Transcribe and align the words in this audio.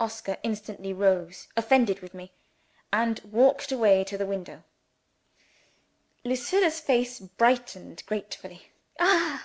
Oscar 0.00 0.38
instantly 0.42 0.94
rose, 0.94 1.46
offended 1.54 2.00
with 2.00 2.14
me, 2.14 2.32
and 2.90 3.20
walked 3.30 3.70
away 3.70 4.02
to 4.02 4.16
the 4.16 4.24
window. 4.24 4.64
Lucilla's 6.24 6.80
face 6.80 7.20
brightened 7.20 8.02
gratefully. 8.06 8.72
"Ah!" 8.98 9.44